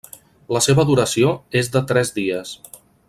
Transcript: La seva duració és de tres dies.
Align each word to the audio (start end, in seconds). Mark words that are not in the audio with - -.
La 0.55 0.61
seva 0.67 0.85
duració 0.91 1.29
és 1.61 1.69
de 1.77 1.83
tres 1.93 2.13
dies. 2.17 2.57